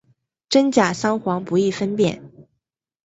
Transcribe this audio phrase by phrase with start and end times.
[0.49, 2.23] 真假桑黄不易分辨。